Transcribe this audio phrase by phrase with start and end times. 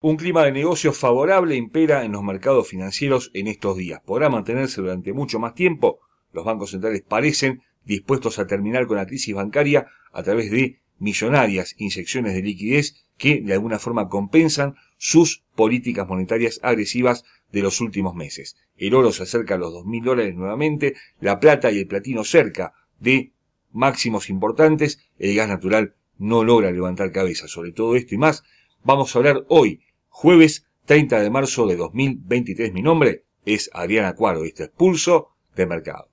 [0.00, 4.00] Un clima de negocios favorable impera en los mercados financieros en estos días.
[4.06, 5.98] ¿Podrá mantenerse durante mucho más tiempo?
[6.32, 11.74] Los bancos centrales parecen dispuestos a terminar con la crisis bancaria a través de millonarias
[11.78, 18.14] inyecciones de liquidez que de alguna forma compensan sus políticas monetarias agresivas de los últimos
[18.14, 18.56] meses.
[18.76, 22.72] El oro se acerca a los 2.000 dólares nuevamente, la plata y el platino cerca
[23.00, 23.32] de
[23.72, 27.48] máximos importantes, el gas natural no logra levantar cabeza.
[27.48, 28.44] Sobre todo esto y más,
[28.84, 32.72] vamos a hablar hoy Jueves 30 de marzo de 2023.
[32.72, 34.44] Mi nombre es Adriana Cuaro.
[34.44, 36.08] Este es Pulso de Mercado.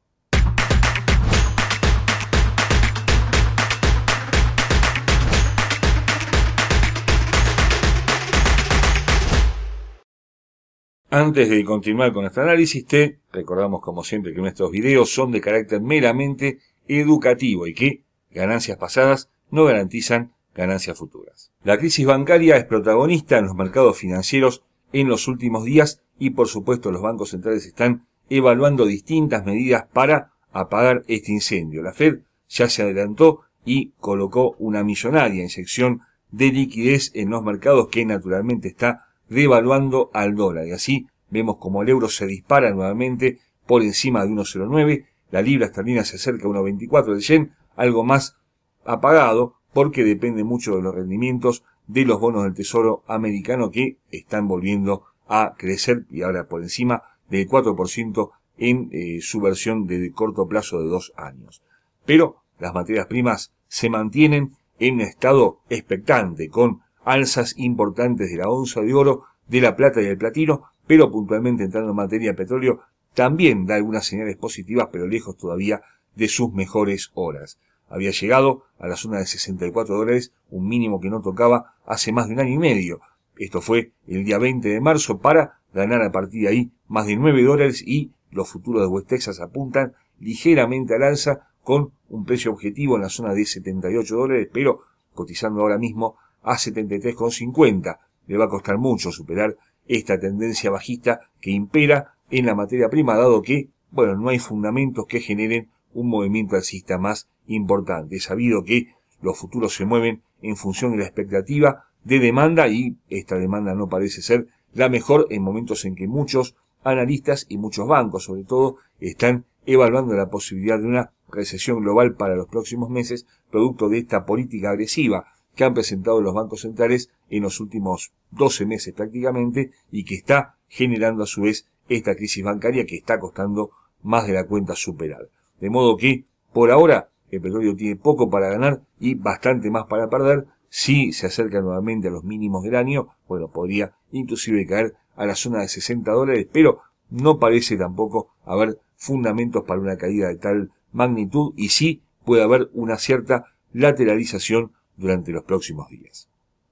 [11.10, 15.40] Antes de continuar con este análisis, te recordamos como siempre que nuestros videos son de
[15.40, 21.52] carácter meramente educativo y que ganancias pasadas no garantizan ganancias futuras.
[21.64, 26.48] La crisis bancaria es protagonista en los mercados financieros en los últimos días y por
[26.48, 31.84] supuesto los bancos centrales están evaluando distintas medidas para apagar este incendio.
[31.84, 37.90] La Fed ya se adelantó y colocó una millonaria inyección de liquidez en los mercados
[37.90, 40.68] que naturalmente está devaluando al dólar.
[40.68, 45.66] Y así vemos como el euro se dispara nuevamente por encima de 1,09, la libra
[45.66, 48.38] esterlina se acerca a 1,24, el yen algo más
[48.86, 54.48] apagado, porque depende mucho de los rendimientos de los bonos del Tesoro americano que están
[54.48, 60.48] volviendo a crecer y ahora por encima del 4% en eh, su versión de corto
[60.48, 61.62] plazo de dos años.
[62.06, 68.48] Pero las materias primas se mantienen en un estado expectante, con alzas importantes de la
[68.48, 72.38] onza de oro, de la plata y el platino, pero puntualmente entrando en materia de
[72.38, 72.80] petróleo,
[73.14, 75.82] también da algunas señales positivas, pero lejos todavía
[76.16, 81.10] de sus mejores horas había llegado a la zona de 64 dólares, un mínimo que
[81.10, 83.00] no tocaba hace más de un año y medio.
[83.38, 87.16] Esto fue el día 20 de marzo para ganar a partir de ahí más de
[87.16, 92.52] 9 dólares y los futuros de West Texas apuntan ligeramente al alza con un precio
[92.52, 94.82] objetivo en la zona de 78 dólares, pero
[95.14, 97.98] cotizando ahora mismo a 73,50.
[98.28, 99.58] Le va a costar mucho superar
[99.88, 105.06] esta tendencia bajista que impera en la materia prima, dado que, bueno, no hay fundamentos
[105.08, 108.18] que generen un movimiento alcista más importante.
[108.18, 112.98] Es sabido que los futuros se mueven en función de la expectativa de demanda y
[113.10, 117.88] esta demanda no parece ser la mejor en momentos en que muchos analistas y muchos
[117.88, 123.26] bancos sobre todo están evaluando la posibilidad de una recesión global para los próximos meses
[123.50, 128.66] producto de esta política agresiva que han presentado los bancos centrales en los últimos 12
[128.66, 133.72] meses prácticamente y que está generando a su vez esta crisis bancaria que está costando
[134.04, 135.30] más de la cuenta superar.
[135.60, 140.10] De modo que, por ahora, el petróleo tiene poco para ganar y bastante más para
[140.10, 140.46] perder.
[140.70, 145.36] Si se acerca nuevamente a los mínimos del año, bueno, podría inclusive caer a la
[145.36, 150.72] zona de 60 dólares, pero no parece tampoco haber fundamentos para una caída de tal
[150.92, 156.30] magnitud y sí puede haber una cierta lateralización durante los próximos días.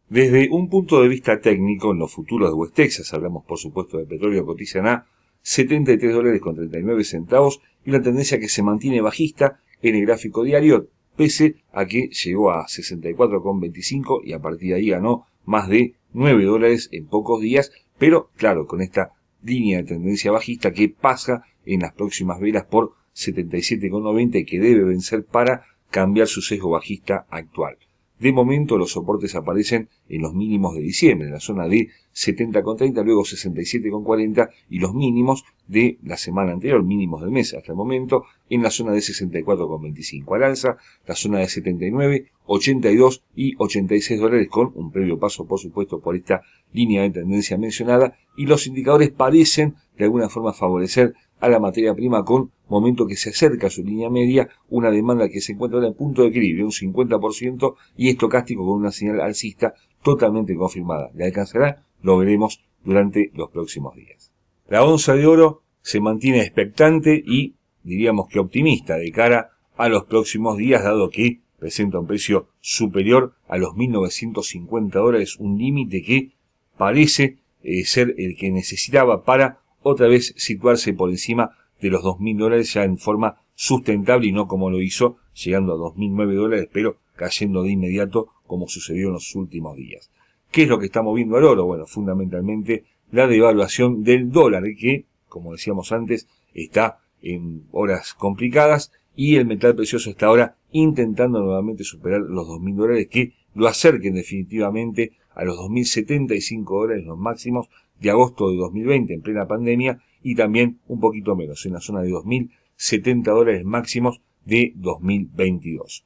[0.10, 3.98] Desde un punto de vista técnico, en los futuros de West Texas, hablamos por supuesto
[3.98, 5.08] de petróleo cotizan a
[5.44, 10.44] 73 dólares con 39 centavos y una tendencia que se mantiene bajista en el gráfico
[10.44, 15.96] diario, pese a que llegó a 64,25 y a partir de ahí ganó más de
[16.14, 19.12] 9 dólares en pocos días, pero claro, con esta
[19.44, 24.86] línea de tendencia bajista que pasa en las próximas velas por 77,90 y que debe
[24.86, 27.78] vencer para cambiar su sesgo bajista actual.
[28.24, 33.04] De momento los soportes aparecen en los mínimos de diciembre, en la zona de 70,30,
[33.04, 38.24] luego 67,40 y los mínimos de la semana anterior, mínimos del mes hasta el momento,
[38.50, 44.48] en la zona de 64,25 al alza, la zona de 79, 82 y 86 dólares
[44.48, 48.16] con un previo paso por supuesto por esta línea de tendencia mencionada.
[48.38, 51.14] Y los indicadores parecen de alguna forma favorecer
[51.44, 55.28] a la materia prima con momento que se acerca a su línea media, una demanda
[55.28, 59.74] que se encuentra en punto de equilibrio, un 50% y estocástico con una señal alcista
[60.02, 61.12] totalmente confirmada.
[61.14, 61.84] ¿Le alcanzará?
[62.02, 64.32] Lo veremos durante los próximos días.
[64.70, 70.06] La onza de oro se mantiene expectante y diríamos que optimista de cara a los
[70.06, 76.32] próximos días, dado que presenta un precio superior a los 1.950 dólares, un límite que
[76.78, 81.52] parece eh, ser el que necesitaba para otra vez situarse por encima
[81.82, 85.78] de los 2.000 dólares ya en forma sustentable y no como lo hizo, llegando a
[85.78, 90.10] 2.009 dólares, pero cayendo de inmediato como sucedió en los últimos días.
[90.52, 91.66] ¿Qué es lo que está moviendo al oro?
[91.66, 99.36] Bueno, fundamentalmente la devaluación del dólar, que, como decíamos antes, está en horas complicadas y
[99.36, 105.14] el metal precioso está ahora intentando nuevamente superar los 2.000 dólares que lo acerquen definitivamente
[105.36, 107.68] a los 2.075 dólares los máximos
[108.00, 112.02] de agosto de 2020 en plena pandemia y también un poquito menos, en la zona
[112.02, 116.06] de 2.070 dólares máximos de 2022.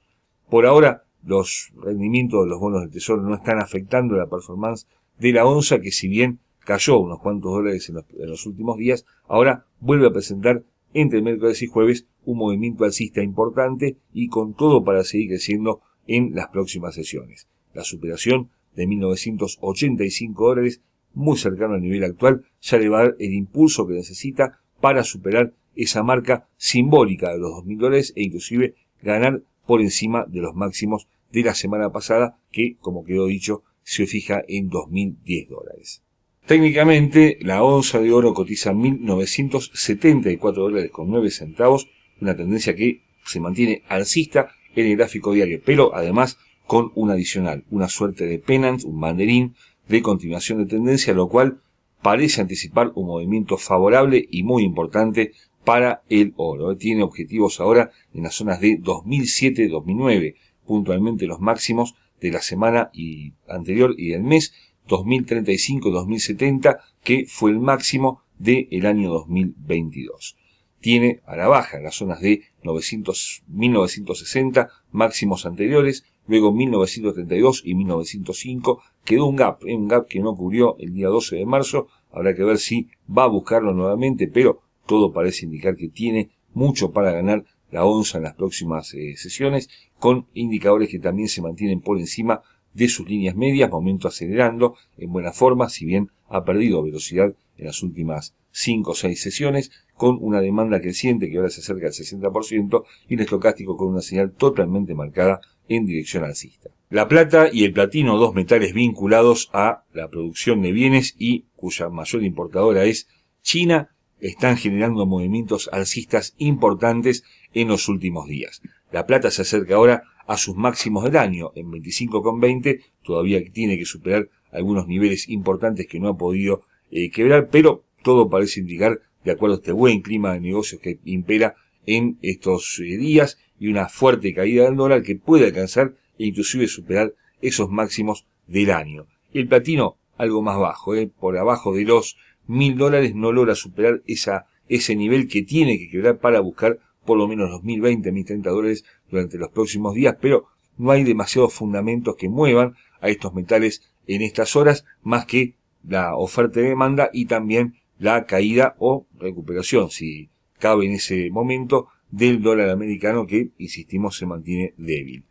[0.50, 4.88] Por ahora, los rendimientos de los bonos del tesoro no están afectando la performance
[5.19, 7.95] de la onza, que si bien cayó unos cuantos dólares en
[8.30, 10.63] los, últimos días, ahora vuelve a presentar
[10.94, 16.33] entre miércoles y jueves un movimiento alcista importante y con todo para seguir creciendo en
[16.36, 17.48] las próximas sesiones.
[17.74, 20.81] La superación de 1985 dólares,
[21.18, 25.04] muy cercano al nivel actual, ya le va a dar el impulso que necesita para
[25.04, 30.54] superar esa marca simbólica de los 2.000 dólares e inclusive ganar por encima de los
[30.56, 36.04] máximos de la semana pasada, que, como quedó dicho, se fija en 2.010 dólares.
[36.46, 41.90] Técnicamente, la onza de oro cotiza 1.974 dólares con 9 centavos,
[42.22, 46.38] una tendencia que se mantiene alcista en el gráfico diario, pero además
[46.68, 49.56] con un adicional, una suerte de pennant, un banderín
[49.88, 51.62] de continuación de tendencia, lo cual
[52.01, 56.75] parece anticipar un movimiento favorable y muy importante para el oro.
[56.78, 60.36] Tiene objetivos ahora en las zonas de 2007-2009,
[60.66, 64.54] puntualmente los máximos de la semana y anterior y del mes
[64.88, 70.38] 2035-2070, que fue el máximo del año 2022.
[70.80, 78.81] Tiene a la baja las zonas de 900, 1960, máximos anteriores, luego 1932 y 1905,
[79.03, 82.44] quedó un gap, un gap que no cubrió el día 12 de marzo, habrá que
[82.44, 87.45] ver si va a buscarlo nuevamente, pero todo parece indicar que tiene mucho para ganar
[87.71, 89.69] la onza en las próximas eh, sesiones,
[90.00, 92.41] con indicadores que también se mantienen por encima
[92.73, 97.65] de sus líneas medias, momento acelerando en buena forma, si bien ha perdido velocidad en
[97.65, 101.94] las últimas 5 o 6 sesiones, con una demanda creciente que ahora se acerca al
[101.94, 106.69] 60% y un estocástico con una señal totalmente marcada en dirección alcista.
[106.90, 111.90] La plata y el platino, dos metales vinculados a la producción de bienes y cuya
[111.90, 113.08] mayor importadora es
[113.42, 117.24] China, están generando movimientos alcistas importantes
[117.54, 118.62] en los últimos días.
[118.92, 123.86] La plata se acerca ahora a sus máximos del año, en 25,20, todavía tiene que
[123.86, 126.62] superar algunos niveles importantes que no ha podido
[126.92, 131.00] eh, quebrar, pero todo parece indicar, de acuerdo a este buen clima de negocios que
[131.06, 131.56] impera
[131.88, 136.68] en estos eh, días y una fuerte caída del dólar que puede alcanzar e inclusive
[136.68, 139.07] superar esos máximos del año.
[139.34, 144.01] El platino algo más bajo, eh, por abajo de los mil dólares no logra superar
[144.06, 148.12] esa, ese nivel que tiene que quebrar para buscar por lo menos los mil veinte,
[148.12, 150.48] mil treinta dólares durante los próximos días, pero
[150.78, 155.56] no hay demasiados fundamentos que muevan a estos metales en estas horas, más que
[155.88, 161.88] la oferta y demanda y también la caída o recuperación, si cabe en ese momento,
[162.12, 165.24] del dólar americano que, insistimos, se mantiene débil.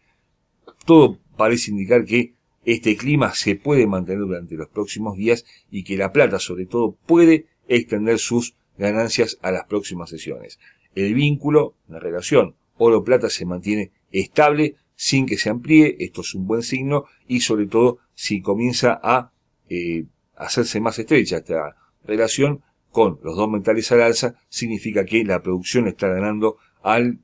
[0.85, 2.35] Todo parece indicar que
[2.65, 6.97] este clima se puede mantener durante los próximos días y que la plata sobre todo
[7.07, 10.59] puede extender sus ganancias a las próximas sesiones.
[10.95, 16.47] El vínculo, la relación oro-plata se mantiene estable sin que se amplíe, esto es un
[16.47, 19.31] buen signo y sobre todo si comienza a
[19.69, 20.05] eh,
[20.37, 22.63] hacerse más estrecha esta relación
[22.97, 27.19] con los dos metales al alza, significa que la producción está ganando al,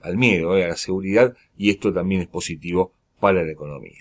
[0.00, 3.98] al miedo, eh, a la seguridad y esto también es positivo para la economía.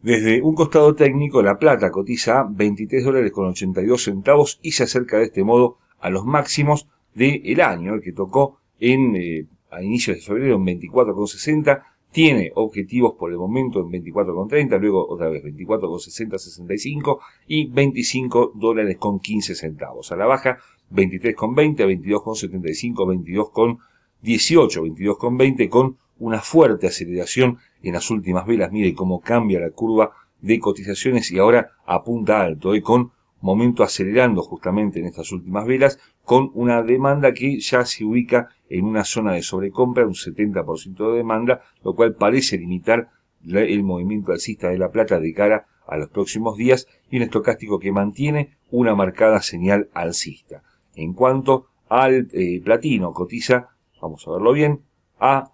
[0.00, 4.84] Desde un costado técnico, la plata cotiza a 23 dólares con 82 centavos y se
[4.84, 9.82] acerca de este modo a los máximos del año, el que tocó en, eh, a
[9.82, 11.82] inicios de febrero en 24,60,
[12.18, 18.96] tiene objetivos por el momento en 24,30, luego otra vez 24,60, 65 y 25 dólares
[18.98, 20.10] con 15 centavos.
[20.10, 20.58] A la baja
[20.92, 23.78] 23,20, 22,75,
[24.20, 28.72] 22,18, 22,20 con una fuerte aceleración en las últimas velas.
[28.72, 30.10] Mire cómo cambia la curva
[30.40, 32.82] de cotizaciones y ahora apunta alto, y ¿eh?
[32.82, 38.50] con momento acelerando justamente en estas últimas velas, con una demanda que ya se ubica
[38.68, 43.08] en una zona de sobrecompra, un 70% de demanda, lo cual parece limitar
[43.46, 47.78] el movimiento alcista de la plata de cara a los próximos días y un estocástico
[47.78, 50.62] que mantiene una marcada señal alcista.
[50.94, 53.70] En cuanto al eh, platino, cotiza,
[54.02, 54.82] vamos a verlo bien,
[55.18, 55.52] a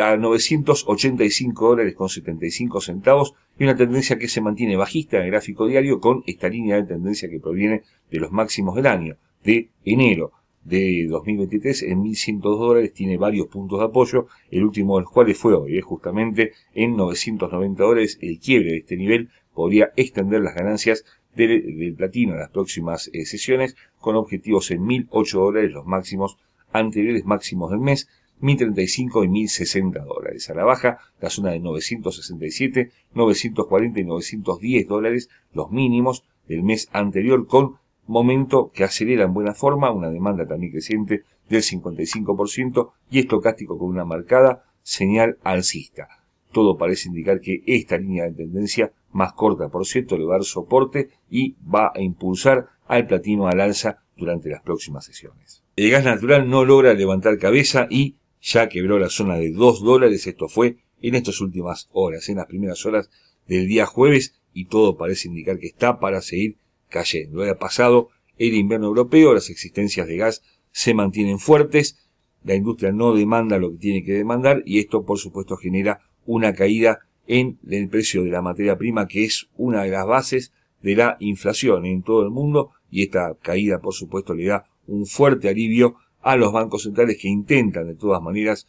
[0.00, 5.32] a 985 dólares con 75 centavos y una tendencia que se mantiene bajista en el
[5.32, 9.70] gráfico diario con esta línea de tendencia que proviene de los máximos del año, de
[9.84, 10.32] enero
[10.64, 15.38] de 2023 en 1102 dólares tiene varios puntos de apoyo, el último de los cuales
[15.38, 20.54] fue hoy, es justamente en 990 dólares el quiebre de este nivel podría extender las
[20.54, 21.04] ganancias
[21.34, 26.38] del, platino en las próximas eh, sesiones con objetivos en 1008 dólares los máximos
[26.72, 28.08] anteriores máximos del mes
[28.40, 30.48] 1035 y 1060 dólares.
[30.50, 36.88] A la baja, la zona de 967, 940 y 910 dólares, los mínimos del mes
[36.92, 37.76] anterior, con
[38.10, 43.88] momento que acelera en buena forma, una demanda también creciente del 55% y estocástico con
[43.88, 46.08] una marcada señal alcista.
[46.52, 50.38] Todo parece indicar que esta línea de tendencia más corta, por cierto, le va a
[50.38, 55.62] dar soporte y va a impulsar al platino al alza durante las próximas sesiones.
[55.76, 60.26] El gas natural no logra levantar cabeza y ya quebró la zona de 2 dólares.
[60.26, 63.08] Esto fue en estas últimas horas, en las primeras horas
[63.46, 66.56] del día jueves y todo parece indicar que está para seguir
[66.90, 67.42] cayendo.
[67.42, 70.42] Ha pasado el invierno europeo, las existencias de gas
[70.72, 72.08] se mantienen fuertes,
[72.44, 76.54] la industria no demanda lo que tiene que demandar y esto por supuesto genera una
[76.54, 80.96] caída en el precio de la materia prima que es una de las bases de
[80.96, 85.48] la inflación en todo el mundo y esta caída por supuesto le da un fuerte
[85.48, 88.66] alivio a los bancos centrales que intentan de todas maneras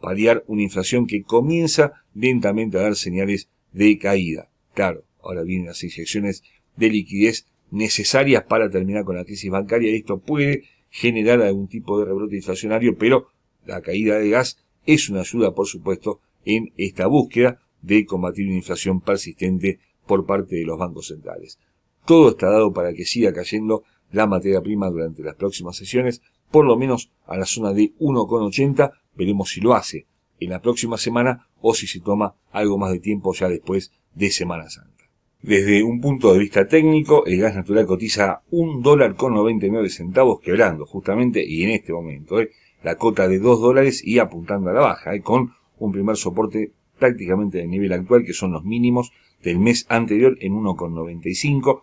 [0.00, 4.48] paliar una inflación que comienza lentamente a dar señales de caída.
[4.74, 6.42] Claro, ahora vienen las inyecciones
[6.78, 12.06] de liquidez necesarias para terminar con la crisis bancaria esto puede generar algún tipo de
[12.06, 13.28] rebrote inflacionario, pero
[13.66, 18.56] la caída de gas es una ayuda, por supuesto, en esta búsqueda de combatir una
[18.56, 21.58] inflación persistente por parte de los bancos centrales.
[22.06, 26.64] Todo está dado para que siga cayendo la materia prima durante las próximas sesiones, por
[26.64, 28.92] lo menos a la zona de 1,80.
[29.14, 30.06] Veremos si lo hace
[30.40, 34.30] en la próxima semana o si se toma algo más de tiempo ya después de
[34.30, 34.97] Semana Santa.
[35.42, 40.40] Desde un punto de vista técnico, el gas natural cotiza un dólar con 99 centavos
[40.40, 42.50] quebrando justamente y en este momento ¿eh?
[42.82, 45.22] la cota de 2 dólares y apuntando a la baja, ¿eh?
[45.22, 50.36] con un primer soporte prácticamente del nivel actual que son los mínimos del mes anterior
[50.40, 51.82] en 1,95,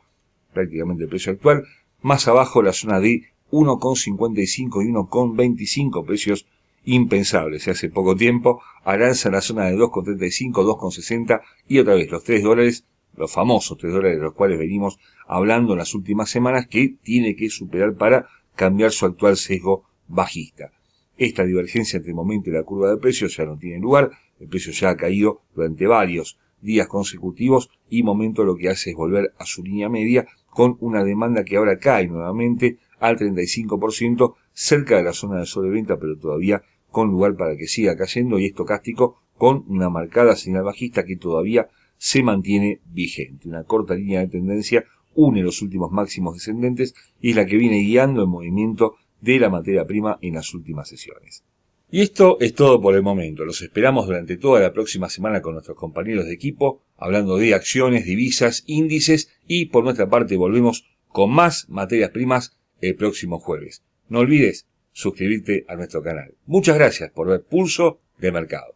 [0.54, 1.64] prácticamente el precio actual,
[2.02, 6.46] más abajo la zona de 1,55 y 1,25 precios
[6.84, 7.70] impensables.
[7.70, 12.86] Hace poco tiempo, aranza la zona de 2,35, 2,60 y otra vez los 3 dólares,
[13.18, 17.36] los famosos 3 dólares de los cuales venimos hablando en las últimas semanas, que tiene
[17.36, 20.72] que superar para cambiar su actual sesgo bajista.
[21.18, 24.48] Esta divergencia entre el momento y la curva de precios ya no tiene lugar, el
[24.48, 29.34] precio ya ha caído durante varios días consecutivos y momento lo que hace es volver
[29.38, 35.04] a su línea media con una demanda que ahora cae nuevamente al 35% cerca de
[35.04, 39.66] la zona de sobreventa, pero todavía con lugar para que siga cayendo y estocástico con
[39.68, 43.48] una marcada señal bajista que todavía se mantiene vigente.
[43.48, 47.80] Una corta línea de tendencia une los últimos máximos descendentes y es la que viene
[47.80, 51.44] guiando el movimiento de la materia prima en las últimas sesiones.
[51.92, 53.46] Y esto es todo por el momento.
[53.46, 58.06] Los esperamos durante toda la próxima semana con nuestros compañeros de equipo, hablando de acciones,
[58.06, 63.84] divisas, índices y por nuestra parte volvemos con más materias primas el próximo jueves.
[64.10, 66.34] No olvides suscribirte a nuestro canal.
[66.46, 68.75] Muchas gracias por ver Pulso de Mercado.